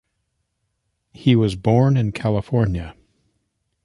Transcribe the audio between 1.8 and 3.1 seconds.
in California.